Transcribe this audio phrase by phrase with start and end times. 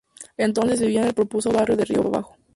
[0.37, 2.35] Entonces, vivía en el populoso barrio de Río Abajo.